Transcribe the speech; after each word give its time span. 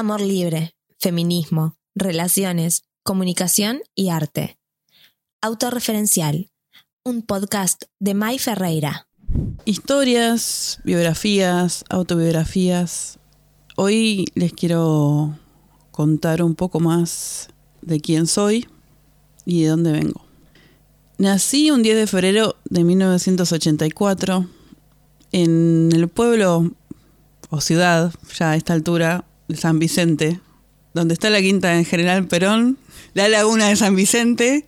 Amor 0.00 0.22
libre, 0.22 0.72
feminismo, 0.98 1.76
relaciones, 1.94 2.84
comunicación 3.02 3.82
y 3.94 4.08
arte. 4.08 4.58
Autorreferencial, 5.42 6.48
un 7.04 7.20
podcast 7.20 7.82
de 7.98 8.14
Mai 8.14 8.38
Ferreira. 8.38 9.08
Historias, 9.66 10.80
biografías, 10.84 11.84
autobiografías. 11.90 13.18
Hoy 13.76 14.24
les 14.34 14.54
quiero 14.54 15.38
contar 15.90 16.42
un 16.42 16.54
poco 16.54 16.80
más 16.80 17.50
de 17.82 18.00
quién 18.00 18.26
soy 18.26 18.66
y 19.44 19.64
de 19.64 19.68
dónde 19.68 19.92
vengo. 19.92 20.24
Nací 21.18 21.70
un 21.70 21.82
10 21.82 21.96
de 21.96 22.06
febrero 22.06 22.56
de 22.64 22.84
1984 22.84 24.46
en 25.32 25.90
el 25.92 26.08
pueblo 26.08 26.70
o 27.50 27.60
ciudad, 27.60 28.14
ya 28.38 28.52
a 28.52 28.56
esta 28.56 28.72
altura, 28.72 29.26
San 29.56 29.78
Vicente, 29.78 30.40
donde 30.94 31.14
está 31.14 31.30
la 31.30 31.40
quinta 31.40 31.76
en 31.76 31.84
General 31.84 32.26
Perón, 32.26 32.78
la 33.14 33.28
laguna 33.28 33.68
de 33.68 33.76
San 33.76 33.94
Vicente, 33.96 34.66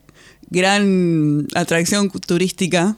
gran 0.49 1.47
atracción 1.55 2.09
turística. 2.09 2.95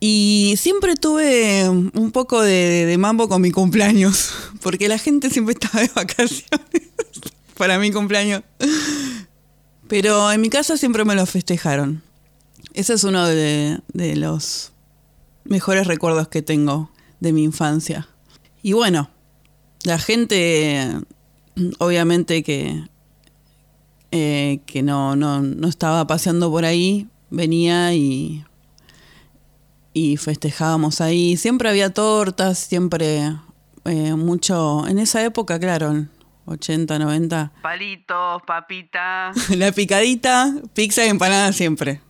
Y 0.00 0.54
siempre 0.58 0.96
tuve 0.96 1.68
un 1.68 2.10
poco 2.12 2.42
de, 2.42 2.94
mambo 2.98 3.28
con 3.28 3.40
mi 3.40 3.50
cumpleaños, 3.50 4.32
porque 4.62 4.88
la 4.88 4.98
gente 4.98 5.30
siempre 5.30 5.54
estaba 5.54 5.80
de 5.80 5.90
vacaciones 5.94 6.90
para 7.56 7.78
mi 7.78 7.90
cumpleaños. 7.90 8.42
Pero 9.88 10.32
en 10.32 10.40
mi 10.40 10.50
casa 10.50 10.76
siempre 10.76 11.04
me 11.04 11.14
lo 11.14 11.26
festejaron. 11.26 12.02
Ese 12.74 12.94
es 12.94 13.04
uno 13.04 13.26
de 13.26 13.80
los 14.16 14.72
mejores 15.44 15.86
recuerdos 15.86 16.28
que 16.28 16.42
tengo 16.42 16.90
de 17.20 17.32
mi 17.32 17.44
infancia. 17.44 18.08
Y 18.62 18.72
bueno, 18.72 19.10
la 19.84 19.98
gente, 19.98 20.98
obviamente 21.78 22.42
que, 22.42 22.84
eh, 24.10 24.60
que 24.66 24.82
no, 24.82 25.14
no, 25.14 25.40
no 25.40 25.68
estaba 25.68 26.06
paseando 26.06 26.50
por 26.50 26.64
ahí, 26.64 27.06
venía 27.30 27.94
y, 27.94 28.44
y 29.92 30.16
festejábamos 30.16 31.00
ahí. 31.00 31.36
Siempre 31.36 31.68
había 31.68 31.92
tortas, 31.92 32.58
siempre 32.58 33.36
eh, 33.84 34.14
mucho. 34.14 34.86
En 34.88 34.98
esa 34.98 35.22
época, 35.22 35.60
claro, 35.60 36.06
80, 36.46 36.98
90. 36.98 37.52
Palitos, 37.62 38.42
papita. 38.46 39.32
La 39.56 39.70
picadita, 39.70 40.54
pizza 40.72 41.04
y 41.04 41.10
empanada 41.10 41.52
siempre. 41.52 42.00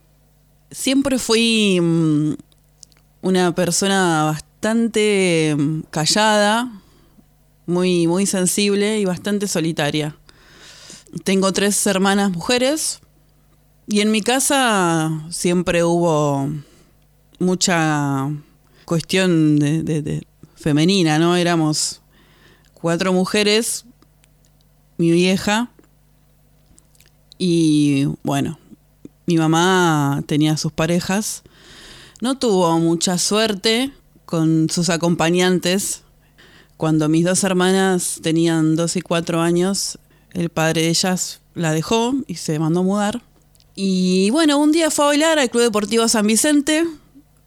Siempre 0.70 1.18
fui 1.18 1.80
mm, 1.80 2.34
una 3.22 3.54
persona 3.54 4.24
bastante 4.24 5.54
mm, 5.56 5.80
callada, 5.90 6.70
muy, 7.66 8.06
muy 8.06 8.26
sensible 8.26 8.98
y 9.00 9.04
bastante 9.04 9.48
solitaria. 9.48 10.16
Tengo 11.24 11.52
tres 11.52 11.86
hermanas 11.86 12.30
mujeres 12.32 13.00
y 13.86 14.00
en 14.00 14.10
mi 14.10 14.20
casa 14.20 15.10
siempre 15.30 15.84
hubo 15.84 16.48
mucha 17.38 18.28
cuestión 18.84 19.58
de, 19.58 19.82
de- 19.82 20.02
de 20.02 20.26
femenina, 20.56 21.18
¿no? 21.18 21.36
Éramos 21.36 22.00
cuatro 22.72 23.12
mujeres, 23.12 23.84
mi 24.96 25.10
vieja 25.10 25.70
y 27.38 28.06
bueno, 28.22 28.58
mi 29.26 29.36
mamá 29.36 30.22
tenía 30.26 30.56
sus 30.56 30.72
parejas. 30.72 31.42
No 32.20 32.38
tuvo 32.38 32.78
mucha 32.78 33.18
suerte 33.18 33.92
con 34.24 34.68
sus 34.70 34.88
acompañantes. 34.88 36.03
Cuando 36.84 37.08
mis 37.08 37.24
dos 37.24 37.42
hermanas 37.44 38.20
tenían 38.22 38.76
dos 38.76 38.96
y 38.96 39.00
cuatro 39.00 39.40
años, 39.40 39.98
el 40.34 40.50
padre 40.50 40.82
de 40.82 40.88
ellas 40.90 41.40
la 41.54 41.72
dejó 41.72 42.14
y 42.26 42.34
se 42.34 42.58
mandó 42.58 42.80
a 42.80 42.82
mudar. 42.82 43.22
Y 43.74 44.28
bueno, 44.28 44.58
un 44.58 44.70
día 44.70 44.90
fue 44.90 45.06
a 45.06 45.08
bailar 45.08 45.38
al 45.38 45.48
Club 45.48 45.62
Deportivo 45.62 46.06
San 46.08 46.26
Vicente, 46.26 46.84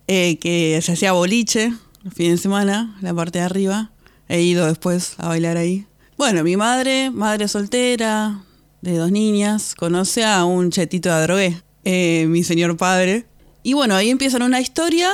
eh, 0.07 0.39
que 0.39 0.79
se 0.81 0.93
hacía 0.93 1.11
boliche 1.11 1.71
el 2.03 2.11
fin 2.11 2.31
de 2.31 2.39
semana, 2.39 2.97
la 2.99 3.13
parte 3.13 3.37
de 3.37 3.45
arriba. 3.45 3.91
He 4.27 4.41
ido 4.41 4.65
después 4.65 5.13
a 5.19 5.27
bailar 5.27 5.57
ahí. 5.57 5.85
Bueno, 6.17 6.43
mi 6.43 6.57
madre, 6.57 7.11
madre 7.11 7.47
soltera, 7.47 8.43
de 8.81 8.97
dos 8.97 9.11
niñas, 9.11 9.75
conoce 9.75 10.25
a 10.25 10.45
un 10.45 10.71
chetito 10.71 11.09
de 11.09 11.15
adrogué, 11.15 11.61
eh, 11.83 12.25
mi 12.27 12.43
señor 12.43 12.75
padre. 12.75 13.27
Y 13.61 13.73
bueno, 13.73 13.93
ahí 13.93 14.09
empiezan 14.09 14.41
una 14.41 14.61
historia. 14.61 15.11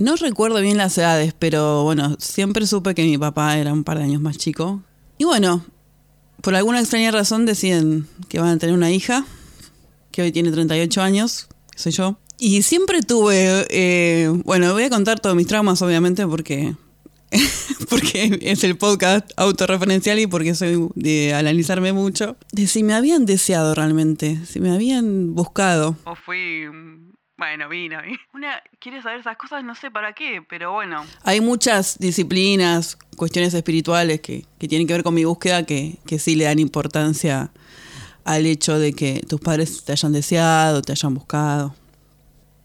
No 0.00 0.16
recuerdo 0.16 0.62
bien 0.62 0.78
las 0.78 0.96
edades, 0.96 1.34
pero 1.38 1.82
bueno, 1.82 2.16
siempre 2.18 2.66
supe 2.66 2.94
que 2.94 3.02
mi 3.04 3.18
papá 3.18 3.58
era 3.58 3.70
un 3.74 3.84
par 3.84 3.98
de 3.98 4.04
años 4.04 4.22
más 4.22 4.38
chico. 4.38 4.82
Y 5.18 5.24
bueno, 5.24 5.62
por 6.40 6.54
alguna 6.54 6.80
extraña 6.80 7.10
razón 7.10 7.44
deciden 7.44 8.08
que 8.30 8.40
van 8.40 8.48
a 8.48 8.58
tener 8.58 8.74
una 8.74 8.90
hija, 8.90 9.26
que 10.10 10.22
hoy 10.22 10.32
tiene 10.32 10.52
38 10.52 11.02
años, 11.02 11.48
que 11.70 11.78
soy 11.78 11.92
yo. 11.92 12.18
Y 12.38 12.62
siempre 12.62 13.02
tuve, 13.02 13.66
eh, 13.68 14.32
bueno, 14.46 14.72
voy 14.72 14.84
a 14.84 14.88
contar 14.88 15.20
todos 15.20 15.36
mis 15.36 15.46
traumas, 15.46 15.82
obviamente, 15.82 16.26
porque, 16.26 16.74
porque 17.90 18.38
es 18.40 18.64
el 18.64 18.78
podcast 18.78 19.30
autorreferencial 19.36 20.18
y 20.18 20.26
porque 20.26 20.54
soy 20.54 20.88
de 20.94 21.34
analizarme 21.34 21.92
mucho. 21.92 22.38
De 22.52 22.66
si 22.66 22.82
me 22.82 22.94
habían 22.94 23.26
deseado 23.26 23.74
realmente, 23.74 24.40
si 24.46 24.60
me 24.60 24.70
habían 24.70 25.34
buscado. 25.34 25.98
O 26.04 26.14
fui. 26.14 26.64
Bueno, 27.40 27.70
vino. 27.70 27.96
Una 28.34 28.62
quiere 28.78 29.00
saber 29.00 29.20
esas 29.20 29.38
cosas, 29.38 29.64
no 29.64 29.74
sé 29.74 29.90
para 29.90 30.12
qué, 30.12 30.42
pero 30.46 30.72
bueno. 30.72 31.06
Hay 31.24 31.40
muchas 31.40 31.98
disciplinas, 31.98 32.98
cuestiones 33.16 33.54
espirituales 33.54 34.20
que, 34.20 34.44
que 34.58 34.68
tienen 34.68 34.86
que 34.86 34.92
ver 34.92 35.02
con 35.02 35.14
mi 35.14 35.24
búsqueda 35.24 35.64
que, 35.64 35.96
que 36.06 36.18
sí 36.18 36.36
le 36.36 36.44
dan 36.44 36.58
importancia 36.58 37.50
al 38.24 38.44
hecho 38.44 38.78
de 38.78 38.92
que 38.92 39.22
tus 39.26 39.40
padres 39.40 39.84
te 39.84 39.92
hayan 39.92 40.12
deseado, 40.12 40.82
te 40.82 40.92
hayan 40.92 41.14
buscado. 41.14 41.74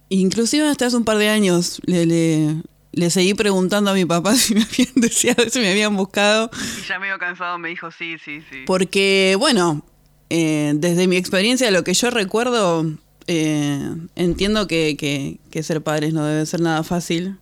Inclusive 0.09 0.67
hasta 0.67 0.87
hace 0.87 0.97
un 0.97 1.05
par 1.05 1.19
de 1.19 1.29
años 1.29 1.81
le, 1.85 2.05
le, 2.05 2.61
le 2.91 3.09
seguí 3.09 3.33
preguntando 3.33 3.91
a 3.91 3.93
mi 3.93 4.03
papá 4.03 4.35
si 4.35 4.55
me 4.55 4.63
habían 4.63 4.93
deseado, 4.95 5.49
si 5.49 5.59
me 5.59 5.71
habían 5.71 5.95
buscado. 5.95 6.51
Y 6.81 6.85
ya 6.85 6.99
medio 6.99 7.17
cansado 7.17 7.57
me 7.57 7.69
dijo 7.69 7.91
sí, 7.91 8.17
sí, 8.17 8.41
sí. 8.51 8.63
Porque, 8.65 9.37
bueno, 9.39 9.85
eh, 10.29 10.73
desde 10.75 11.07
mi 11.07 11.15
experiencia, 11.15 11.71
lo 11.71 11.85
que 11.85 11.93
yo 11.93 12.09
recuerdo, 12.09 12.85
eh, 13.27 13.95
entiendo 14.15 14.67
que, 14.67 14.95
que- 14.97 15.63
ser 15.63 15.81
padres 15.81 16.13
no 16.13 16.25
debe 16.25 16.45
ser 16.45 16.61
nada 16.61 16.83
fácil. 16.83 17.37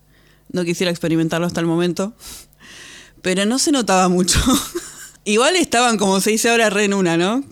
No 0.52 0.64
quisiera 0.64 0.92
experimentarlo 0.92 1.48
hasta 1.48 1.60
el 1.60 1.66
momento. 1.66 2.14
Pero 3.22 3.46
no 3.46 3.58
se 3.60 3.72
notaba 3.72 4.08
mucho. 4.10 4.40
Igual 5.26 5.56
estaban, 5.56 5.98
como 5.98 6.20
se 6.20 6.32
dice 6.32 6.50
ahora, 6.50 6.70
re 6.70 6.86
en 6.86 6.94
una, 6.94 7.18
¿no? 7.18 7.44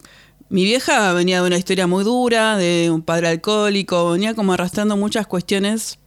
Mi 0.50 0.66
vieja 0.66 1.14
venía 1.14 1.42
de 1.42 1.48
una 1.48 1.58
historia 1.58 1.88
muy 1.88 2.04
dura, 2.04 2.58
de 2.58 2.90
un 2.92 3.02
padre 3.02 3.30
alcohólico, 3.30 4.12
venía 4.12 4.34
como 4.36 4.52
arrastrando 4.54 4.98
muchas 4.98 5.26
cuestiones 5.26 5.98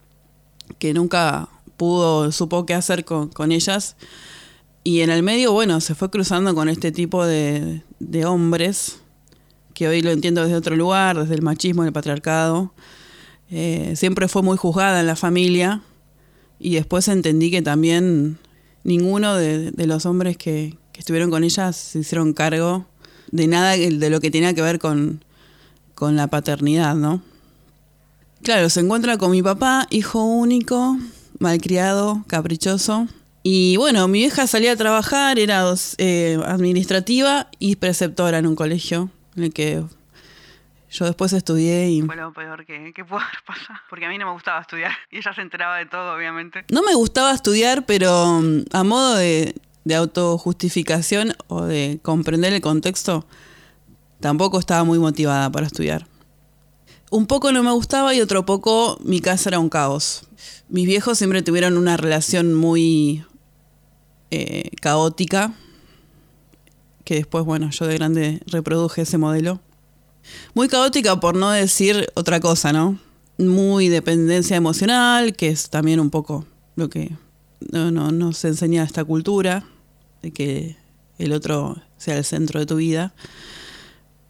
que 0.77 0.93
nunca 0.93 1.49
pudo, 1.77 2.31
supo 2.31 2.65
qué 2.65 2.75
hacer 2.75 3.03
con, 3.05 3.29
con 3.29 3.51
ellas. 3.51 3.95
Y 4.83 5.01
en 5.01 5.09
el 5.09 5.23
medio, 5.23 5.51
bueno, 5.51 5.81
se 5.81 5.95
fue 5.95 6.11
cruzando 6.11 6.53
con 6.53 6.69
este 6.69 6.91
tipo 6.91 7.25
de, 7.25 7.81
de 7.99 8.25
hombres, 8.25 8.99
que 9.75 9.89
hoy 9.89 10.01
lo 10.01 10.09
entiendo 10.09 10.41
desde 10.41 10.55
otro 10.55 10.75
lugar, 10.75 11.19
desde 11.19 11.35
el 11.35 11.43
machismo, 11.43 11.83
el 11.83 11.91
patriarcado. 11.91 12.73
Eh, 13.51 13.93
siempre 13.95 14.27
fue 14.27 14.41
muy 14.41 14.57
juzgada 14.57 15.01
en 15.01 15.05
la 15.05 15.17
familia 15.17 15.81
y 16.59 16.75
después 16.75 17.07
entendí 17.09 17.51
que 17.51 17.61
también 17.61 18.39
ninguno 18.83 19.35
de, 19.35 19.71
los 19.85 20.07
hombres 20.07 20.37
que, 20.37 20.77
estuvieron 20.97 21.29
con 21.29 21.43
ella 21.43 21.73
se 21.73 21.99
hicieron 21.99 22.31
cargo 22.31 22.85
de 23.31 23.47
nada 23.47 23.71
de 23.73 24.09
lo 24.09 24.21
que 24.21 24.31
tenía 24.31 24.53
que 24.53 24.61
ver 24.61 24.79
con, 24.79 25.23
con 25.93 26.15
la 26.15 26.27
paternidad, 26.27 26.95
¿no? 26.95 27.21
Claro, 28.41 28.69
se 28.69 28.79
encuentra 28.79 29.17
con 29.17 29.31
mi 29.31 29.43
papá, 29.43 29.87
hijo 29.89 30.23
único, 30.23 30.97
malcriado, 31.39 32.23
caprichoso. 32.27 33.07
Y 33.43 33.75
bueno, 33.75 34.07
mi 34.07 34.19
vieja 34.19 34.47
salía 34.47 34.71
a 34.71 34.75
trabajar, 34.77 35.37
era 35.37 35.65
eh, 35.97 36.39
administrativa 36.45 37.49
y 37.59 37.75
preceptora 37.75 38.37
en 38.37 38.47
un 38.47 38.55
colegio 38.55 39.09
en 39.35 39.43
el 39.43 39.53
que 39.53 39.83
yo 40.89 41.05
después 41.05 41.33
estudié 41.33 41.89
y 41.89 42.01
Fue 42.01 42.15
lo 42.15 42.31
peor 42.31 42.65
que, 42.65 42.93
que 42.93 43.03
pudo 43.03 43.19
haber 43.19 43.43
pasado. 43.45 43.79
Porque 43.89 44.05
a 44.05 44.09
mí 44.09 44.17
no 44.17 44.25
me 44.25 44.31
gustaba 44.31 44.61
estudiar. 44.61 44.91
Y 45.11 45.17
ella 45.17 45.33
se 45.33 45.41
enteraba 45.41 45.77
de 45.77 45.85
todo, 45.85 46.15
obviamente. 46.15 46.65
no 46.71 46.83
me 46.83 46.95
gustaba 46.95 47.33
estudiar, 47.33 47.85
pero 47.85 48.39
mm, 48.41 48.65
a 48.71 48.83
modo 48.83 49.15
de, 49.15 49.55
de 49.83 49.95
autojustificación 49.95 51.33
o 51.47 51.63
de 51.63 51.99
comprender 52.01 52.53
el 52.53 52.61
contexto, 52.61 53.25
tampoco 54.19 54.59
estaba 54.59 54.83
muy 54.83 54.99
motivada 54.99 55.51
para 55.51 55.67
estudiar. 55.67 56.07
Un 57.11 57.27
poco 57.27 57.51
no 57.51 57.61
me 57.63 57.71
gustaba 57.71 58.13
y 58.13 58.21
otro 58.21 58.45
poco 58.45 58.97
mi 59.03 59.21
casa 59.21 59.49
era 59.49 59.59
un 59.59 59.69
caos. 59.69 60.27
Mis 60.69 60.87
viejos 60.87 61.17
siempre 61.17 61.43
tuvieron 61.43 61.77
una 61.77 61.97
relación 61.97 62.53
muy 62.53 63.23
eh, 64.31 64.71
caótica, 64.81 65.53
que 67.05 67.15
después, 67.15 67.45
bueno, 67.45 67.69
yo 67.69 67.87
de 67.87 67.95
grande 67.95 68.41
reproduje 68.47 69.03
ese 69.03 69.17
modelo. 69.17 69.61
Muy 70.55 70.67
caótica 70.67 71.19
por 71.19 71.35
no 71.35 71.51
decir 71.51 72.09
otra 72.15 72.39
cosa, 72.39 72.73
¿no? 72.73 72.99
Muy 73.37 73.89
dependencia 73.89 74.57
emocional, 74.57 75.35
que 75.35 75.49
es 75.49 75.69
también 75.69 75.99
un 75.99 76.09
poco 76.09 76.45
lo 76.75 76.89
que 76.89 77.15
no, 77.71 77.91
no, 77.91 78.11
nos 78.11 78.43
enseña 78.43 78.83
esta 78.83 79.03
cultura, 79.03 79.65
de 80.21 80.31
que 80.31 80.77
el 81.19 81.31
otro 81.31 81.77
sea 81.97 82.17
el 82.17 82.25
centro 82.25 82.59
de 82.59 82.65
tu 82.65 82.77
vida. 82.77 83.13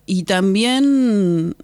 Y 0.06 0.24
también, 0.24 1.56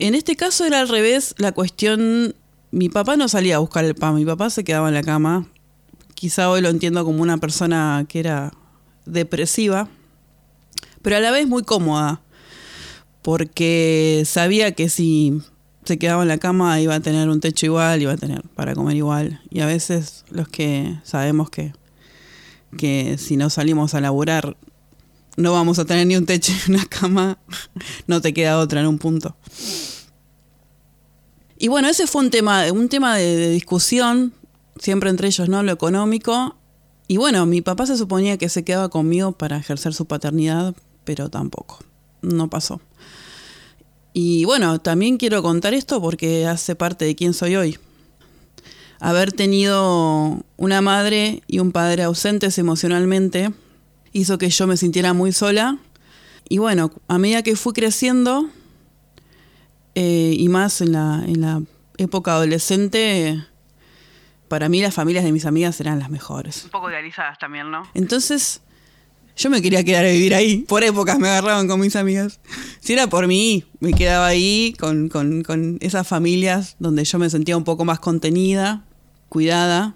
en 0.00 0.14
este 0.14 0.34
caso 0.34 0.64
era 0.64 0.80
al 0.80 0.88
revés, 0.88 1.34
la 1.38 1.52
cuestión, 1.52 2.34
mi 2.72 2.88
papá 2.88 3.16
no 3.16 3.28
salía 3.28 3.56
a 3.56 3.60
buscar 3.60 3.84
el 3.84 3.94
pan, 3.94 4.16
mi 4.16 4.24
papá 4.24 4.50
se 4.50 4.64
quedaba 4.64 4.88
en 4.88 4.94
la 4.94 5.02
cama. 5.02 5.46
Quizá 6.14 6.50
hoy 6.50 6.60
lo 6.60 6.70
entiendo 6.70 7.04
como 7.04 7.22
una 7.22 7.38
persona 7.38 8.04
que 8.08 8.18
era 8.18 8.52
depresiva, 9.06 9.88
pero 11.02 11.16
a 11.16 11.20
la 11.20 11.30
vez 11.30 11.46
muy 11.46 11.62
cómoda, 11.62 12.20
porque 13.22 14.22
sabía 14.26 14.72
que 14.72 14.88
si 14.88 15.40
se 15.84 15.98
quedaba 15.98 16.22
en 16.22 16.28
la 16.28 16.38
cama 16.38 16.80
iba 16.80 16.94
a 16.94 17.00
tener 17.00 17.28
un 17.28 17.40
techo 17.40 17.66
igual, 17.66 18.02
iba 18.02 18.12
a 18.12 18.16
tener 18.16 18.42
para 18.54 18.74
comer 18.74 18.96
igual. 18.96 19.40
Y 19.50 19.60
a 19.60 19.66
veces 19.66 20.24
los 20.30 20.48
que 20.48 20.98
sabemos 21.02 21.50
que, 21.50 21.72
que 22.76 23.16
si 23.18 23.36
no 23.36 23.50
salimos 23.50 23.94
a 23.94 24.00
laburar 24.00 24.56
no 25.38 25.52
vamos 25.52 25.78
a 25.78 25.84
tener 25.84 26.06
ni 26.06 26.16
un 26.16 26.26
techo 26.26 26.52
ni 26.66 26.74
una 26.74 26.84
cama, 26.84 27.38
no 28.06 28.20
te 28.20 28.34
queda 28.34 28.58
otra 28.58 28.80
en 28.80 28.88
un 28.88 28.98
punto. 28.98 29.36
Y 31.56 31.68
bueno, 31.68 31.88
ese 31.88 32.06
fue 32.06 32.22
un 32.22 32.30
tema, 32.30 32.70
un 32.72 32.88
tema 32.88 33.16
de, 33.16 33.36
de 33.36 33.50
discusión, 33.50 34.34
siempre 34.78 35.10
entre 35.10 35.28
ellos, 35.28 35.48
¿no? 35.48 35.62
Lo 35.62 35.72
económico. 35.72 36.56
Y 37.06 37.16
bueno, 37.16 37.46
mi 37.46 37.62
papá 37.62 37.86
se 37.86 37.96
suponía 37.96 38.36
que 38.36 38.48
se 38.48 38.64
quedaba 38.64 38.88
conmigo 38.90 39.32
para 39.32 39.56
ejercer 39.56 39.94
su 39.94 40.06
paternidad, 40.06 40.74
pero 41.08 41.30
tampoco. 41.30 41.78
No 42.20 42.50
pasó. 42.50 42.82
Y 44.12 44.44
bueno, 44.44 44.78
también 44.78 45.16
quiero 45.16 45.42
contar 45.42 45.72
esto 45.72 46.02
porque 46.02 46.46
hace 46.46 46.76
parte 46.76 47.06
de 47.06 47.16
quién 47.16 47.32
soy 47.32 47.56
hoy. 47.56 47.78
Haber 49.00 49.32
tenido 49.32 50.44
una 50.58 50.82
madre 50.82 51.42
y 51.46 51.60
un 51.60 51.72
padre 51.72 52.02
ausentes 52.02 52.58
emocionalmente 52.58 53.52
hizo 54.12 54.36
que 54.36 54.50
yo 54.50 54.66
me 54.66 54.76
sintiera 54.76 55.14
muy 55.14 55.32
sola. 55.32 55.78
Y 56.46 56.58
bueno, 56.58 56.92
a 57.08 57.16
medida 57.16 57.42
que 57.42 57.56
fui 57.56 57.72
creciendo, 57.72 58.50
eh, 59.94 60.34
y 60.36 60.46
más 60.50 60.82
en 60.82 60.92
la, 60.92 61.24
en 61.26 61.40
la 61.40 61.62
época 61.96 62.32
adolescente, 62.32 63.42
para 64.48 64.68
mí 64.68 64.82
las 64.82 64.92
familias 64.92 65.24
de 65.24 65.32
mis 65.32 65.46
amigas 65.46 65.80
eran 65.80 66.00
las 66.00 66.10
mejores. 66.10 66.64
Un 66.64 66.70
poco 66.70 66.90
idealizadas 66.90 67.38
también, 67.38 67.70
¿no? 67.70 67.88
Entonces, 67.94 68.60
yo 69.38 69.50
me 69.50 69.62
quería 69.62 69.84
quedar 69.84 70.04
a 70.04 70.10
vivir 70.10 70.34
ahí. 70.34 70.58
Por 70.68 70.82
épocas 70.82 71.18
me 71.18 71.28
agarraban 71.28 71.68
con 71.68 71.80
mis 71.80 71.94
amigas. 71.94 72.40
Si 72.80 72.92
era 72.92 73.06
por 73.06 73.28
mí, 73.28 73.64
me 73.78 73.92
quedaba 73.92 74.26
ahí 74.26 74.74
con, 74.78 75.08
con, 75.08 75.42
con 75.42 75.78
esas 75.80 76.06
familias 76.06 76.74
donde 76.80 77.04
yo 77.04 77.18
me 77.18 77.30
sentía 77.30 77.56
un 77.56 77.62
poco 77.62 77.84
más 77.84 78.00
contenida, 78.00 78.84
cuidada. 79.28 79.94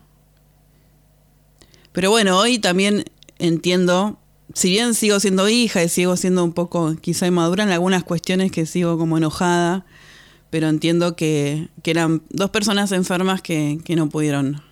Pero 1.90 2.10
bueno, 2.10 2.38
hoy 2.38 2.60
también 2.60 3.04
entiendo, 3.38 4.20
si 4.54 4.70
bien 4.70 4.94
sigo 4.94 5.18
siendo 5.18 5.48
hija 5.48 5.82
y 5.82 5.88
sigo 5.88 6.16
siendo 6.16 6.44
un 6.44 6.52
poco 6.52 6.94
quizá 7.00 7.26
inmadura 7.26 7.64
en 7.64 7.70
algunas 7.70 8.04
cuestiones 8.04 8.52
que 8.52 8.64
sigo 8.64 8.96
como 8.96 9.18
enojada, 9.18 9.84
pero 10.50 10.68
entiendo 10.68 11.16
que, 11.16 11.68
que 11.82 11.90
eran 11.90 12.22
dos 12.30 12.50
personas 12.50 12.92
enfermas 12.92 13.42
que, 13.42 13.80
que 13.84 13.96
no 13.96 14.08
pudieron 14.08 14.62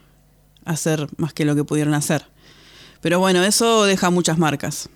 hacer 0.64 1.08
más 1.17 1.32
que 1.32 1.44
lo 1.44 1.56
que 1.56 1.64
pudieron 1.64 1.94
hacer. 1.94 2.25
Pero 3.00 3.19
bueno, 3.19 3.43
eso 3.44 3.85
deja 3.85 4.11
muchas 4.11 4.38
marcas. 4.38 4.88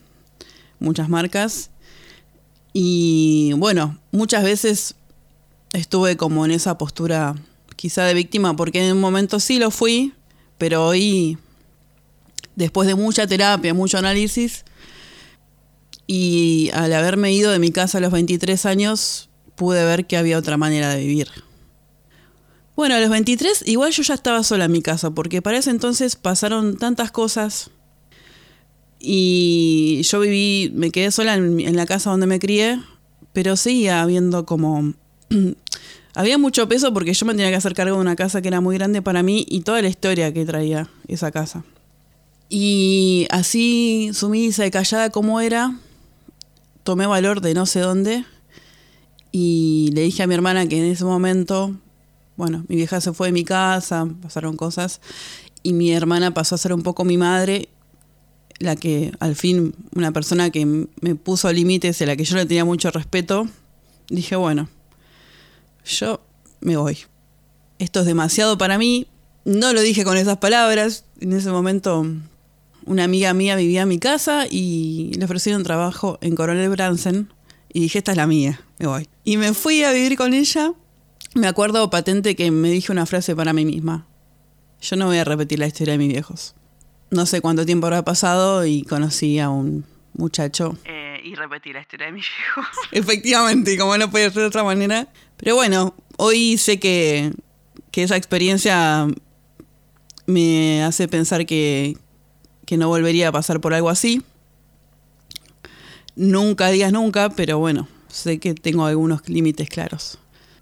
Muchas 0.78 1.08
marcas. 1.08 1.70
Y 2.72 3.52
bueno, 3.56 3.98
muchas 4.10 4.44
veces 4.44 4.96
estuve 5.72 6.16
como 6.16 6.44
en 6.44 6.50
esa 6.50 6.76
postura 6.76 7.34
quizá 7.76 8.04
de 8.04 8.14
víctima, 8.14 8.56
porque 8.56 8.86
en 8.86 8.96
un 8.96 9.00
momento 9.00 9.40
sí 9.40 9.58
lo 9.58 9.70
fui, 9.70 10.14
pero 10.58 10.86
hoy, 10.86 11.38
después 12.56 12.86
de 12.88 12.94
mucha 12.94 13.26
terapia, 13.26 13.74
mucho 13.74 13.98
análisis, 13.98 14.64
y 16.06 16.70
al 16.74 16.92
haberme 16.92 17.32
ido 17.32 17.50
de 17.50 17.58
mi 17.58 17.70
casa 17.70 17.98
a 17.98 18.00
los 18.00 18.12
23 18.12 18.66
años, 18.66 19.28
pude 19.54 19.84
ver 19.84 20.06
que 20.06 20.16
había 20.16 20.38
otra 20.38 20.56
manera 20.56 20.90
de 20.90 21.00
vivir. 21.00 21.28
Bueno, 22.76 22.96
a 22.96 23.00
los 23.00 23.10
23 23.10 23.68
igual 23.68 23.92
yo 23.92 24.02
ya 24.02 24.14
estaba 24.14 24.42
sola 24.42 24.64
en 24.64 24.72
mi 24.72 24.82
casa, 24.82 25.10
porque 25.10 25.42
para 25.42 25.58
ese 25.58 25.70
entonces 25.70 26.16
pasaron 26.16 26.76
tantas 26.76 27.10
cosas 27.10 27.70
y 29.04 30.02
yo 30.02 30.20
viví, 30.20 30.72
me 30.74 30.90
quedé 30.90 31.10
sola 31.10 31.34
en, 31.34 31.60
en 31.60 31.76
la 31.76 31.86
casa 31.86 32.10
donde 32.10 32.26
me 32.26 32.38
crié, 32.38 32.80
pero 33.32 33.56
seguía 33.56 34.02
habiendo 34.02 34.46
como... 34.46 34.94
había 36.14 36.38
mucho 36.38 36.68
peso 36.68 36.94
porque 36.94 37.12
yo 37.12 37.26
me 37.26 37.32
tenía 37.32 37.50
que 37.50 37.56
hacer 37.56 37.74
cargo 37.74 37.96
de 37.96 38.00
una 38.00 38.16
casa 38.16 38.40
que 38.40 38.48
era 38.48 38.60
muy 38.60 38.76
grande 38.76 39.02
para 39.02 39.22
mí 39.22 39.44
y 39.48 39.60
toda 39.60 39.82
la 39.82 39.88
historia 39.88 40.32
que 40.32 40.44
traía 40.44 40.88
esa 41.08 41.30
casa. 41.30 41.64
Y 42.48 43.26
así, 43.30 44.10
sumisa 44.12 44.64
y 44.64 44.70
callada 44.70 45.10
como 45.10 45.40
era, 45.40 45.78
tomé 46.84 47.06
valor 47.06 47.40
de 47.40 47.54
no 47.54 47.66
sé 47.66 47.80
dónde 47.80 48.24
y 49.32 49.90
le 49.94 50.02
dije 50.02 50.22
a 50.22 50.26
mi 50.28 50.34
hermana 50.34 50.68
que 50.68 50.78
en 50.78 50.84
ese 50.92 51.04
momento, 51.04 51.74
bueno, 52.36 52.64
mi 52.68 52.76
vieja 52.76 53.00
se 53.00 53.12
fue 53.12 53.28
de 53.28 53.32
mi 53.32 53.44
casa, 53.44 54.06
pasaron 54.22 54.56
cosas 54.56 55.00
y 55.64 55.72
mi 55.72 55.92
hermana 55.92 56.32
pasó 56.32 56.54
a 56.54 56.58
ser 56.58 56.72
un 56.72 56.82
poco 56.82 57.04
mi 57.04 57.16
madre 57.16 57.68
la 58.58 58.76
que 58.76 59.12
al 59.20 59.36
fin, 59.36 59.74
una 59.94 60.12
persona 60.12 60.50
que 60.50 60.64
me 60.66 61.14
puso 61.14 61.52
límites, 61.52 62.00
a 62.02 62.06
la 62.06 62.16
que 62.16 62.24
yo 62.24 62.36
le 62.36 62.46
tenía 62.46 62.64
mucho 62.64 62.90
respeto, 62.90 63.48
dije, 64.08 64.36
bueno, 64.36 64.68
yo 65.84 66.20
me 66.60 66.76
voy. 66.76 66.98
Esto 67.78 68.00
es 68.00 68.06
demasiado 68.06 68.56
para 68.58 68.78
mí. 68.78 69.06
No 69.44 69.72
lo 69.72 69.80
dije 69.82 70.04
con 70.04 70.16
esas 70.16 70.38
palabras. 70.38 71.04
En 71.20 71.32
ese 71.32 71.50
momento 71.50 72.06
una 72.86 73.04
amiga 73.04 73.32
mía 73.34 73.56
vivía 73.56 73.82
en 73.82 73.88
mi 73.88 73.98
casa 73.98 74.46
y 74.48 75.12
le 75.16 75.24
ofrecieron 75.24 75.62
trabajo 75.62 76.18
en 76.20 76.34
Coronel 76.34 76.70
Bransen. 76.70 77.32
Y 77.72 77.80
dije, 77.80 77.98
esta 77.98 78.12
es 78.12 78.16
la 78.16 78.26
mía, 78.26 78.60
me 78.78 78.86
voy. 78.86 79.08
Y 79.24 79.36
me 79.36 79.52
fui 79.52 79.82
a 79.82 79.90
vivir 79.90 80.16
con 80.16 80.32
ella. 80.32 80.72
Me 81.34 81.48
acuerdo 81.48 81.90
patente 81.90 82.36
que 82.36 82.50
me 82.52 82.70
dije 82.70 82.92
una 82.92 83.06
frase 83.06 83.34
para 83.34 83.52
mí 83.52 83.64
misma. 83.64 84.06
Yo 84.80 84.96
no 84.96 85.06
voy 85.06 85.18
a 85.18 85.24
repetir 85.24 85.58
la 85.58 85.66
historia 85.66 85.92
de 85.92 85.98
mis 85.98 86.08
viejos 86.08 86.54
no 87.14 87.26
sé 87.26 87.40
cuánto 87.40 87.64
tiempo 87.64 87.86
habrá 87.86 88.04
pasado 88.04 88.66
y 88.66 88.82
conocí 88.82 89.38
a 89.38 89.48
un 89.48 89.84
muchacho. 90.14 90.76
Eh, 90.84 91.20
y 91.24 91.34
repetí 91.34 91.72
la 91.72 91.80
historia 91.80 92.06
de 92.06 92.12
mi 92.12 92.20
hijo. 92.20 92.60
Efectivamente, 92.92 93.78
como 93.78 93.96
no 93.96 94.10
puede 94.10 94.30
ser 94.30 94.42
de 94.42 94.48
otra 94.48 94.64
manera. 94.64 95.08
Pero 95.36 95.54
bueno, 95.54 95.94
hoy 96.16 96.58
sé 96.58 96.78
que, 96.78 97.32
que 97.90 98.02
esa 98.02 98.16
experiencia 98.16 99.06
me 100.26 100.82
hace 100.82 101.08
pensar 101.08 101.46
que, 101.46 101.96
que 102.66 102.76
no 102.76 102.88
volvería 102.88 103.28
a 103.28 103.32
pasar 103.32 103.60
por 103.60 103.74
algo 103.74 103.88
así. 103.88 104.22
Nunca 106.16 106.68
digas 106.68 106.92
nunca, 106.92 107.30
pero 107.30 107.58
bueno, 107.58 107.88
sé 108.08 108.38
que 108.38 108.54
tengo 108.54 108.84
algunos 108.84 109.28
límites 109.28 109.68
claros. 109.68 110.18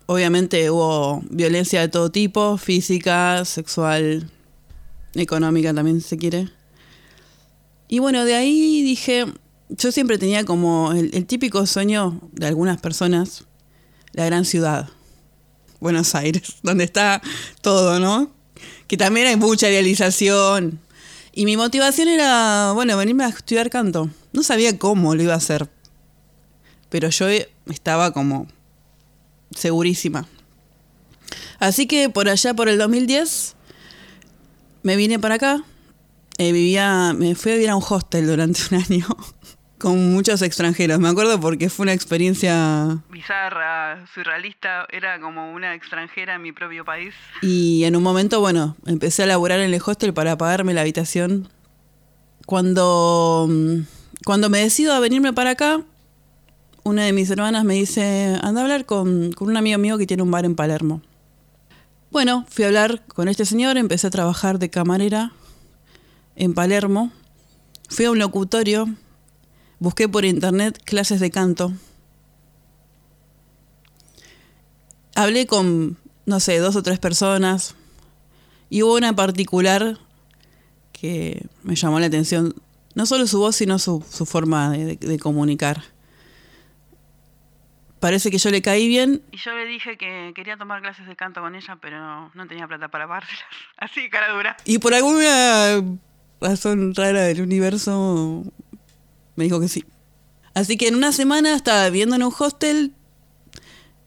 Obviamente 0.06 0.70
hubo 0.70 1.22
violencia 1.30 1.80
de 1.80 1.88
todo 1.88 2.10
tipo, 2.10 2.56
física, 2.56 3.44
sexual, 3.44 4.30
económica 5.14 5.74
también 5.74 6.00
se 6.00 6.16
quiere. 6.16 6.48
Y 7.88 7.98
bueno, 7.98 8.24
de 8.24 8.34
ahí 8.34 8.82
dije, 8.82 9.26
yo 9.68 9.92
siempre 9.92 10.18
tenía 10.18 10.44
como 10.44 10.92
el, 10.92 11.26
típico 11.26 11.66
sueño 11.66 12.20
de 12.32 12.46
algunas 12.46 12.80
personas, 12.80 13.44
la 14.12 14.24
gran 14.24 14.44
ciudad, 14.44 14.88
Buenos 15.80 16.14
Aires, 16.14 16.56
donde 16.62 16.84
está 16.84 17.20
todo, 17.60 17.98
¿no? 18.00 18.30
Que 18.86 18.96
también 18.96 19.26
hay 19.26 19.36
mucha 19.36 19.66
realización. 19.68 20.80
Y 21.34 21.44
mi 21.44 21.56
motivación 21.56 22.08
era, 22.08 22.72
bueno, 22.72 22.96
venirme 22.96 23.24
a 23.24 23.28
estudiar 23.28 23.70
canto. 23.70 24.10
No 24.32 24.42
sabía 24.42 24.78
cómo 24.78 25.14
lo 25.14 25.22
iba 25.22 25.34
a 25.34 25.38
hacer, 25.38 25.68
pero 26.90 27.08
yo 27.08 27.26
estaba 27.66 28.12
como 28.12 28.46
segurísima. 29.54 30.28
Así 31.58 31.86
que 31.86 32.10
por 32.10 32.28
allá, 32.28 32.54
por 32.54 32.68
el 32.68 32.78
2010, 32.78 33.54
me 34.82 34.96
vine 34.96 35.18
para 35.18 35.36
acá. 35.36 35.62
Eh, 36.38 36.52
vivía, 36.52 37.12
me 37.16 37.34
fui 37.34 37.52
a 37.52 37.54
vivir 37.54 37.70
a 37.70 37.76
un 37.76 37.84
hostel 37.88 38.26
durante 38.26 38.60
un 38.70 38.78
año 38.78 39.06
con 39.78 40.12
muchos 40.12 40.42
extranjeros. 40.42 40.98
Me 40.98 41.08
acuerdo 41.08 41.38
porque 41.40 41.68
fue 41.68 41.84
una 41.84 41.92
experiencia 41.92 43.02
bizarra, 43.10 44.06
surrealista. 44.14 44.86
Era 44.90 45.20
como 45.20 45.52
una 45.52 45.74
extranjera 45.74 46.36
en 46.36 46.42
mi 46.42 46.52
propio 46.52 46.84
país. 46.84 47.14
Y 47.42 47.84
en 47.84 47.96
un 47.96 48.02
momento, 48.02 48.40
bueno, 48.40 48.76
empecé 48.86 49.24
a 49.24 49.26
laburar 49.26 49.60
en 49.60 49.72
el 49.72 49.82
hostel 49.84 50.14
para 50.14 50.36
pagarme 50.38 50.74
la 50.74 50.80
habitación. 50.80 51.48
Cuando, 52.46 53.48
cuando 54.24 54.50
me 54.50 54.58
decido 54.58 54.94
a 54.94 55.00
venirme 55.00 55.32
para 55.32 55.50
acá, 55.50 55.82
una 56.82 57.04
de 57.04 57.12
mis 57.12 57.30
hermanas 57.30 57.64
me 57.64 57.74
dice, 57.74 58.36
anda 58.42 58.60
a 58.60 58.64
hablar 58.64 58.84
con, 58.84 59.32
con 59.32 59.48
un 59.48 59.56
amigo 59.56 59.78
mío 59.78 59.98
que 59.98 60.06
tiene 60.06 60.22
un 60.22 60.30
bar 60.30 60.44
en 60.44 60.56
Palermo. 60.56 61.02
Bueno, 62.12 62.44
fui 62.50 62.64
a 62.64 62.66
hablar 62.66 63.06
con 63.06 63.26
este 63.28 63.46
señor, 63.46 63.78
empecé 63.78 64.06
a 64.06 64.10
trabajar 64.10 64.58
de 64.58 64.68
camarera 64.68 65.32
en 66.36 66.52
Palermo. 66.52 67.10
Fui 67.88 68.04
a 68.04 68.10
un 68.10 68.18
locutorio, 68.18 68.86
busqué 69.78 70.10
por 70.10 70.26
internet 70.26 70.78
clases 70.84 71.20
de 71.20 71.30
canto. 71.30 71.72
Hablé 75.14 75.46
con, 75.46 75.96
no 76.26 76.38
sé, 76.38 76.58
dos 76.58 76.76
o 76.76 76.82
tres 76.82 76.98
personas. 76.98 77.76
Y 78.68 78.82
hubo 78.82 78.96
una 78.96 79.16
particular 79.16 79.98
que 80.92 81.46
me 81.62 81.76
llamó 81.76 81.98
la 81.98 82.06
atención 82.06 82.54
No 82.94 83.06
solo 83.06 83.26
su 83.26 83.38
voz, 83.38 83.56
sino 83.56 83.78
su, 83.78 84.02
forma 84.02 84.72
de 84.72 85.18
comunicar. 85.18 85.82
Parece 88.02 88.32
que 88.32 88.38
yo 88.38 88.50
le 88.50 88.62
caí 88.62 88.88
bien 88.88 89.22
Y 89.30 89.36
yo 89.36 89.52
le 89.54 89.64
dije 89.64 89.96
que 89.96 90.32
quería 90.34 90.56
tomar 90.56 90.82
clases 90.82 91.06
de 91.06 91.14
canto 91.14 91.40
con 91.40 91.54
ella, 91.54 91.78
pero 91.80 92.32
no 92.34 92.48
tenía 92.48 92.66
plata 92.66 92.88
para 92.88 93.06
pagárselas. 93.06 93.44
Así, 93.76 94.10
cara 94.10 94.32
dura. 94.34 94.56
y 94.64 94.78
por 94.78 94.92
alguna 94.92 95.80
razón 96.40 96.96
rara 96.96 97.22
del 97.22 97.42
universo 97.42 98.42
me 99.36 99.44
dijo 99.44 99.60
que 99.60 99.68
sí. 99.68 99.84
Así 100.52 100.76
que 100.76 100.88
en 100.88 100.96
una 100.96 101.12
semana 101.12 101.54
estaba 101.54 101.88
viviendo 101.90 102.16
en 102.16 102.24
un 102.24 102.32
hostel, 102.36 102.92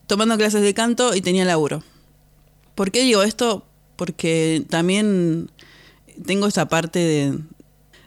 tomando 0.07 0.35
clases 0.35 0.61
de 0.61 0.73
canto 0.73 1.15
y 1.15 1.21
tenía 1.21 1.45
laburo. 1.45 1.81
¿Por 2.75 2.91
qué 2.91 3.01
digo 3.03 3.23
esto? 3.23 3.65
Porque 3.95 4.65
también 4.69 5.49
tengo 6.25 6.47
esa 6.47 6.67
parte 6.67 6.99
de, 6.99 7.39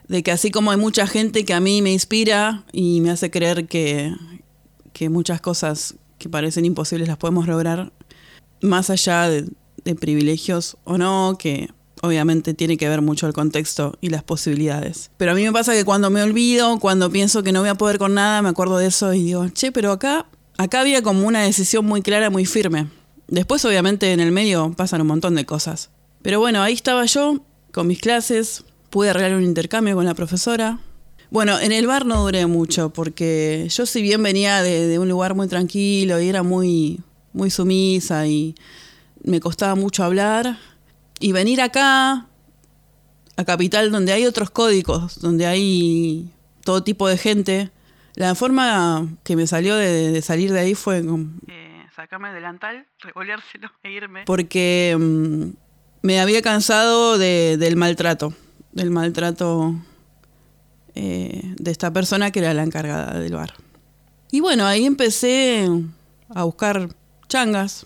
de 0.07 0.21
que 0.21 0.31
así 0.31 0.51
como 0.51 0.69
hay 0.69 0.77
mucha 0.77 1.07
gente 1.07 1.45
que 1.45 1.55
a 1.55 1.59
mí 1.59 1.81
me 1.81 1.91
inspira 1.91 2.63
y 2.71 3.01
me 3.01 3.09
hace 3.09 3.31
creer 3.31 3.67
que, 3.67 4.13
que 4.93 5.09
muchas 5.09 5.41
cosas 5.41 5.95
que 6.17 6.29
parecen 6.29 6.65
imposibles 6.65 7.07
las 7.07 7.17
podemos 7.17 7.47
lograr, 7.47 7.91
más 8.61 8.89
allá 8.89 9.29
de, 9.29 9.45
privilegios 9.99 10.77
o 10.83 10.99
no, 10.99 11.35
que 11.39 11.69
obviamente 12.03 12.53
tiene 12.53 12.77
que 12.77 12.87
ver 12.87 13.01
mucho 13.01 13.25
el 13.25 13.33
contexto 13.33 13.97
y 14.01 14.09
las 14.09 14.21
posibilidades. 14.21 15.09
Pero 15.17 15.31
a 15.31 15.35
mí 15.35 15.43
me 15.43 15.51
pasa 15.51 15.73
que 15.73 15.83
cuando 15.83 16.11
me 16.11 16.21
olvido, 16.21 16.77
cuando 16.77 17.09
pienso 17.09 17.41
que 17.41 17.51
no 17.51 17.61
voy 17.61 17.69
a 17.69 17.75
poder 17.75 17.97
con 17.97 18.13
nada, 18.13 18.43
me 18.43 18.49
acuerdo 18.49 18.77
de 18.77 18.85
eso 18.85 19.13
y 19.15 19.23
digo, 19.23 19.49
che, 19.49 19.71
pero 19.71 19.91
acá, 19.91 20.27
acá 20.59 20.81
había 20.81 21.01
como 21.01 21.25
una 21.25 21.41
decisión 21.41 21.85
muy 21.85 22.03
clara, 22.03 22.29
muy 22.29 22.45
firme. 22.45 22.87
Después, 23.27 23.65
obviamente, 23.65 24.13
en 24.13 24.19
el 24.19 24.31
medio 24.31 24.73
pasan 24.77 25.01
un 25.01 25.07
montón 25.07 25.33
de 25.33 25.45
cosas. 25.45 25.89
Pero 26.21 26.39
bueno, 26.39 26.61
ahí 26.61 26.73
estaba 26.73 27.05
yo, 27.05 27.39
con 27.71 27.87
mis 27.87 27.99
clases, 27.99 28.63
pude 28.89 29.09
arreglar 29.09 29.35
un 29.35 29.43
intercambio 29.43 29.95
con 29.95 30.05
la 30.05 30.13
profesora. 30.13 30.79
Bueno, 31.31 31.59
en 31.59 31.71
el 31.71 31.85
bar 31.85 32.05
no 32.05 32.23
duré 32.23 32.45
mucho, 32.47 32.89
porque 32.91 33.67
yo 33.69 33.85
si 33.85 34.01
bien 34.01 34.23
venía 34.23 34.63
de, 34.63 34.87
de 34.87 34.97
un 34.99 35.07
lugar 35.09 35.35
muy 35.35 35.47
tranquilo 35.47 36.19
y 36.19 36.27
era 36.27 36.41
muy, 36.41 36.99
muy 37.33 37.51
sumisa 37.51 38.25
y 38.25 38.55
me 39.23 39.39
costaba 39.39 39.75
mucho 39.75 40.03
hablar, 40.03 40.57
y 41.19 41.31
venir 41.33 41.61
acá, 41.61 42.25
a 43.35 43.45
Capital, 43.45 43.91
donde 43.91 44.11
hay 44.13 44.25
otros 44.25 44.49
códigos, 44.49 45.19
donde 45.21 45.45
hay 45.45 46.29
todo 46.63 46.83
tipo 46.83 47.07
de 47.07 47.17
gente, 47.17 47.69
la 48.15 48.33
forma 48.35 49.07
que 49.23 49.35
me 49.35 49.45
salió 49.45 49.75
de, 49.75 50.11
de 50.11 50.21
salir 50.21 50.51
de 50.51 50.59
ahí 50.61 50.73
fue 50.75 50.97
Eh, 50.99 51.83
sacarme 51.95 52.29
el 52.29 52.35
delantal, 52.35 52.85
revoleárselo 53.01 53.69
e 53.83 53.91
irme. 53.91 54.23
porque 54.25 54.97
mm, 54.99 55.43
me 56.01 56.19
había 56.21 56.41
cansado 56.41 57.17
de- 57.17 57.57
del 57.57 57.75
maltrato, 57.75 58.33
del 58.71 58.89
maltrato 58.89 59.75
eh, 61.01 61.55
de 61.57 61.71
esta 61.71 61.93
persona 61.93 62.29
que 62.29 62.39
era 62.39 62.53
la 62.53 62.61
encargada 62.61 63.17
del 63.17 63.33
bar. 63.33 63.53
Y 64.31 64.41
bueno, 64.41 64.65
ahí 64.65 64.85
empecé 64.85 65.65
a 66.27 66.43
buscar 66.43 66.89
changas. 67.29 67.85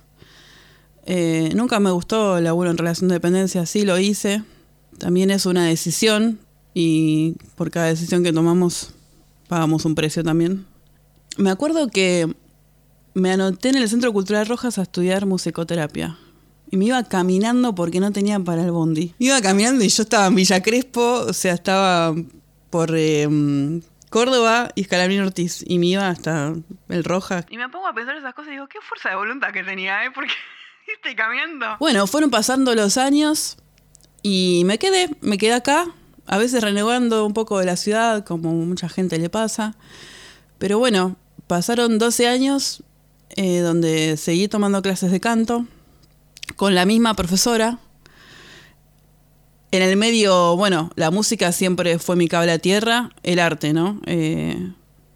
Eh, 1.05 1.51
nunca 1.53 1.79
me 1.79 1.91
gustó 1.91 2.39
el 2.39 2.45
laburo 2.45 2.71
en 2.71 2.77
relación 2.79 3.09
de 3.09 3.13
dependencia, 3.13 3.67
sí 3.67 3.83
lo 3.83 3.99
hice. 3.99 4.41
También 4.97 5.29
es 5.29 5.45
una 5.45 5.67
decisión 5.67 6.39
y 6.73 7.35
por 7.55 7.69
cada 7.69 7.85
decisión 7.85 8.23
que 8.23 8.33
tomamos 8.33 8.95
pagamos 9.47 9.85
un 9.85 9.93
precio 9.93 10.23
también. 10.23 10.65
Me 11.37 11.51
acuerdo 11.51 11.89
que 11.89 12.33
me 13.13 13.31
anoté 13.31 13.69
en 13.69 13.75
el 13.75 13.87
Centro 13.89 14.11
Cultural 14.11 14.47
Rojas 14.47 14.79
a 14.79 14.81
estudiar 14.81 15.27
musicoterapia. 15.27 16.17
Y 16.71 16.77
me 16.77 16.85
iba 16.85 17.03
caminando 17.03 17.75
porque 17.75 17.99
no 17.99 18.11
tenía 18.11 18.39
para 18.39 18.63
el 18.63 18.71
bondi. 18.71 19.13
Iba 19.19 19.39
caminando 19.39 19.83
y 19.83 19.89
yo 19.89 20.01
estaba 20.01 20.25
en 20.25 20.33
Villa 20.33 20.63
Crespo, 20.63 21.25
o 21.27 21.33
sea, 21.33 21.53
estaba 21.53 22.15
por 22.73 22.89
eh, 22.97 23.27
mm, 23.29 23.81
Córdoba 24.09 24.71
y 24.73 24.81
Escalabrín 24.81 25.21
Ortiz. 25.21 25.63
Y 25.67 25.77
me 25.77 25.85
iba 25.85 26.09
hasta 26.09 26.55
el 26.89 27.03
Rojas. 27.03 27.45
Y 27.51 27.57
me 27.57 27.69
pongo 27.69 27.85
a 27.85 27.93
pensar 27.93 28.15
esas 28.15 28.33
cosas 28.33 28.47
y 28.47 28.53
digo, 28.53 28.67
qué 28.67 28.79
fuerza 28.81 29.09
de 29.09 29.15
voluntad 29.15 29.51
que 29.53 29.63
tenía, 29.63 30.03
¿eh? 30.03 30.09
Porque 30.11 30.31
viste 30.87 31.15
caminando. 31.15 31.77
Bueno, 31.79 32.07
fueron 32.07 32.31
pasando 32.31 32.73
los 32.73 32.97
años 32.97 33.57
y 34.23 34.63
me 34.65 34.79
quedé, 34.79 35.11
me 35.21 35.37
quedé 35.37 35.53
acá, 35.53 35.85
a 36.25 36.39
veces 36.39 36.63
renegando 36.63 37.27
un 37.27 37.35
poco 37.35 37.59
de 37.59 37.67
la 37.67 37.77
ciudad, 37.77 38.25
como 38.25 38.51
mucha 38.53 38.89
gente 38.89 39.19
le 39.19 39.29
pasa. 39.29 39.75
Pero 40.57 40.79
bueno, 40.79 41.15
pasaron 41.45 41.99
12 41.99 42.27
años 42.27 42.83
eh, 43.35 43.59
donde 43.59 44.17
seguí 44.17 44.47
tomando 44.47 44.81
clases 44.81 45.11
de 45.11 45.19
canto 45.19 45.67
con 46.55 46.73
la 46.73 46.85
misma 46.85 47.13
profesora. 47.13 47.77
En 49.73 49.81
el 49.81 49.97
medio, 49.97 50.55
bueno, 50.55 50.91
la 50.95 51.09
música 51.09 51.51
siempre 51.51 51.97
fue 51.97 52.15
mi 52.15 52.27
cable 52.27 52.51
a 52.51 52.59
tierra, 52.59 53.09
el 53.23 53.39
arte, 53.39 53.73
¿no? 53.73 53.99
Eh, 54.05 54.71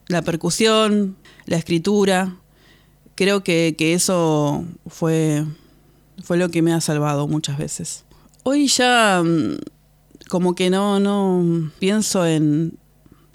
la 0.08 0.24
percusión, 0.24 1.16
la 1.46 1.58
escritura. 1.58 2.38
Creo 3.14 3.44
que, 3.44 3.76
que 3.78 3.94
eso 3.94 4.66
fue, 4.88 5.46
fue 6.24 6.38
lo 6.38 6.50
que 6.50 6.64
me 6.64 6.74
ha 6.74 6.82
salvado 6.82 7.28
muchas 7.28 7.60
veces. 7.60 8.04
Hoy 8.42 8.66
ya 8.66 9.22
mm, 9.24 9.60
como 10.28 10.56
que 10.56 10.72
no, 10.72 11.00
no 11.00 11.72
pienso 11.78 12.26
en, 12.26 12.80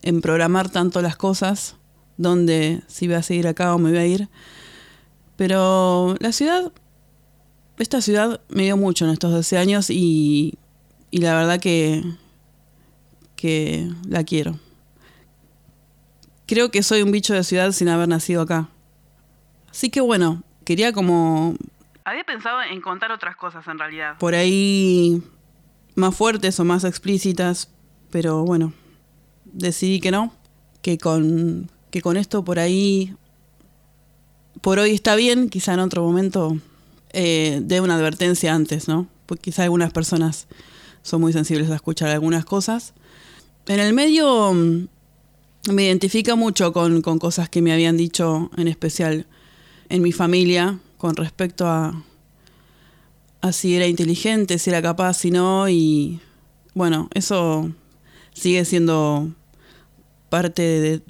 en 0.02 0.22
programar 0.22 0.70
tanto 0.70 1.02
las 1.02 1.14
cosas, 1.14 1.76
donde 2.16 2.82
si 2.88 3.06
voy 3.06 3.14
a 3.14 3.22
seguir 3.22 3.46
acá 3.46 3.76
o 3.76 3.78
me 3.78 3.90
voy 3.90 3.98
a 4.00 4.06
ir. 4.06 4.28
Pero 5.36 6.16
la 6.18 6.32
ciudad, 6.32 6.72
esta 7.78 8.00
ciudad 8.00 8.40
me 8.48 8.64
dio 8.64 8.76
mucho 8.76 9.04
en 9.04 9.12
estos 9.12 9.30
12 9.30 9.56
años 9.56 9.88
y, 9.88 10.58
y 11.12 11.18
la 11.18 11.36
verdad 11.36 11.60
que, 11.60 12.02
que 13.36 13.88
la 14.08 14.24
quiero. 14.24 14.58
Creo 16.46 16.70
que 16.70 16.82
soy 16.82 17.02
un 17.02 17.12
bicho 17.12 17.34
de 17.34 17.44
ciudad 17.44 17.70
sin 17.72 17.88
haber 17.88 18.08
nacido 18.08 18.42
acá. 18.42 18.68
Así 19.70 19.90
que 19.90 20.00
bueno, 20.00 20.42
quería 20.64 20.92
como 20.92 21.54
Había 22.04 22.24
pensado 22.24 22.62
en 22.62 22.80
contar 22.80 23.12
otras 23.12 23.36
cosas 23.36 23.68
en 23.68 23.78
realidad. 23.78 24.16
por 24.18 24.34
ahí 24.34 25.22
más 25.94 26.16
fuertes 26.16 26.58
o 26.58 26.64
más 26.64 26.84
explícitas, 26.84 27.68
pero 28.10 28.44
bueno, 28.44 28.72
decidí 29.44 30.00
que 30.00 30.10
no, 30.10 30.32
que 30.80 30.96
con, 30.96 31.70
que 31.90 32.00
con 32.00 32.16
esto 32.16 32.42
por 32.42 32.58
ahí, 32.58 33.14
por 34.62 34.78
hoy 34.78 34.92
está 34.92 35.14
bien, 35.14 35.50
quizá 35.50 35.74
en 35.74 35.80
otro 35.80 36.02
momento 36.02 36.56
eh, 37.10 37.60
dé 37.62 37.82
una 37.82 37.96
advertencia 37.96 38.54
antes, 38.54 38.88
¿no? 38.88 39.08
Porque 39.26 39.42
quizá 39.42 39.64
algunas 39.64 39.92
personas 39.92 40.48
son 41.02 41.20
muy 41.20 41.32
sensibles 41.32 41.70
a 41.70 41.74
escuchar 41.76 42.10
algunas 42.10 42.44
cosas. 42.44 42.94
En 43.66 43.80
el 43.80 43.92
medio 43.92 44.52
mm, 44.52 44.88
me 45.72 45.84
identifica 45.84 46.34
mucho 46.36 46.72
con, 46.72 47.02
con 47.02 47.18
cosas 47.18 47.48
que 47.48 47.62
me 47.62 47.72
habían 47.72 47.96
dicho, 47.96 48.50
en 48.56 48.68
especial 48.68 49.26
en 49.88 50.02
mi 50.02 50.12
familia, 50.12 50.78
con 50.98 51.16
respecto 51.16 51.66
a, 51.66 52.02
a 53.40 53.52
si 53.52 53.74
era 53.76 53.86
inteligente, 53.86 54.58
si 54.58 54.70
era 54.70 54.80
capaz, 54.82 55.14
si 55.14 55.30
no, 55.30 55.68
y 55.68 56.20
bueno, 56.74 57.08
eso 57.14 57.70
sigue 58.34 58.64
siendo 58.64 59.30
parte 60.30 60.62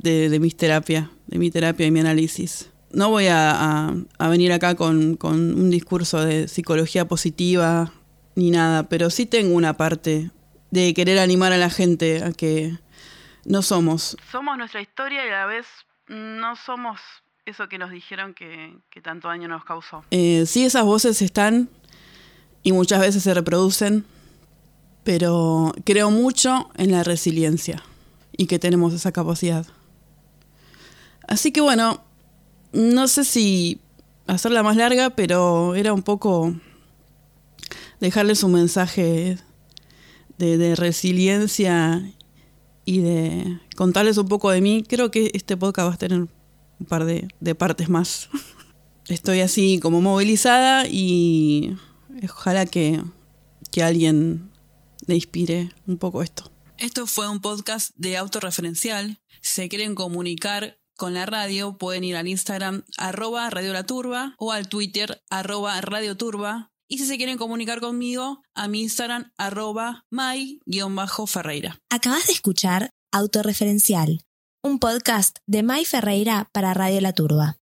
de, 0.03 0.29
de, 0.29 0.41
mis 0.41 0.57
terapias, 0.57 1.09
de 1.29 1.39
mi 1.39 1.51
terapia 1.51 1.87
y 1.87 1.91
mi 1.91 2.01
análisis. 2.01 2.71
No 2.91 3.09
voy 3.11 3.27
a, 3.27 3.53
a- 3.89 3.95
a 4.19 4.29
venir 4.29 4.53
acá 4.53 4.75
con, 4.75 5.17
con 5.17 5.35
un 5.55 5.71
discurso 5.71 6.25
de 6.25 6.49
psicología 6.49 7.07
positiva 7.07 7.93
ni 8.35 8.51
nada, 8.51 8.85
pero 8.85 9.11
sí 9.11 9.27
tengo 9.27 9.55
una 9.55 9.77
parte 9.77 10.31
de 10.71 10.95
querer 10.95 11.19
animar 11.19 11.53
a 11.53 11.59
la 11.59 11.71
gente 11.71 12.23
a 12.25 12.33
que 12.33 12.79
no 13.45 13.63
somos 13.63 14.17
Somos 14.31 14.57
nuestra 14.57 14.81
historia 14.81 15.25
y 15.27 15.29
a 15.29 15.41
la 15.41 15.47
vez 15.47 15.67
no 16.09 16.57
somos 16.57 17.01
eso 17.45 17.69
que 17.69 17.79
nos 17.79 17.91
dijeron 17.91 18.35
que, 18.35 18.77
que 18.91 19.01
tanto 19.01 19.29
daño 19.29 19.49
nos 19.49 19.65
causó. 19.65 20.05
Eh, 20.11 20.45
sí, 20.47 20.65
esas 20.65 20.85
voces 20.85 21.21
están 21.23 21.69
y 22.63 22.73
muchas 22.73 23.01
veces 23.01 23.23
se 23.23 23.35
reproducen, 23.35 24.05
pero 25.03 25.75
creo 25.85 26.11
mucho 26.11 26.71
en 26.77 26.93
la 26.93 27.03
resiliencia 27.03 27.83
y 28.37 28.47
que 28.47 28.59
tenemos 28.59 28.95
esa 28.95 29.13
capacidad. 29.13 29.67
Así 31.27 31.53
que 31.53 31.61
bueno, 31.61 32.03
no 32.73 33.09
sé 33.09 33.25
si 33.25 33.81
hacerla 34.27 34.63
más 34.63 34.77
larga, 34.77 35.11
pero 35.11 35.75
era 35.75 35.93
un 35.93 36.03
poco 36.03 36.55
dejarles 38.03 38.43
un 38.43 38.53
mensaje 38.53 39.39
de, 40.37 40.59
de 40.59 40.75
resiliencia 40.75 42.03
y 42.85 42.99
de 42.99 43.61
contarles 43.77 44.19
un 44.19 44.27
poco 44.27 44.51
de 44.51 44.61
mí. 44.61 44.85
Creo 44.87 45.13
que 45.13 45.31
este 45.35 45.57
podcast 45.57 45.89
va 45.89 45.95
a 45.95 45.99
tener 45.99 46.19
un 46.19 46.87
par 46.89 47.05
de, 47.05 47.29
de 47.39 47.55
partes 47.55 47.89
más. 47.89 48.29
Estoy 49.09 49.41
así 49.41 49.79
como 49.81 50.01
movilizada 50.01 50.87
y 50.89 51.77
ojalá 52.25 52.67
que, 52.67 53.01
que 53.71 53.85
alguien 53.85 54.51
le 55.07 55.15
inspire 55.15 55.71
un 55.87 55.97
poco 55.97 56.23
esto. 56.23 56.51
Esto 56.79 57.07
fue 57.07 57.29
un 57.29 57.41
podcast 57.41 57.93
de 57.95 58.17
autorreferencial. 58.17 59.21
Si 59.43 59.63
se 59.63 59.69
quieren 59.69 59.95
comunicar 59.95 60.77
con 60.97 61.15
la 61.15 61.25
radio, 61.25 61.79
pueden 61.79 62.03
ir 62.03 62.17
al 62.17 62.27
Instagram 62.27 62.83
arroba 62.99 63.49
Radio 63.51 63.73
La 63.73 63.87
Turba 63.87 64.35
o 64.39 64.51
al 64.51 64.69
Twitter 64.69 65.23
arroba 65.31 65.81
Radio 65.81 66.17
Turba. 66.17 66.72
Y 66.93 66.99
si 66.99 67.07
se 67.07 67.17
quieren 67.17 67.39
comunicar 67.39 67.81
conmigo, 67.81 68.43
a 68.55 68.69
mi 68.69 68.83
Instagram 68.83 69.33
arroba 69.39 70.05
my-ferreira. 70.11 71.79
Acabas 71.89 72.27
de 72.27 72.35
escuchar 72.35 72.91
Autorreferencial, 73.11 74.21
un 74.63 74.79
podcast 74.79 75.39
de 75.47 75.63
May 75.63 75.87
Ferreira 75.87 76.51
para 76.53 76.75
Radio 76.75 77.01
La 77.01 77.15
Turba. 77.15 77.62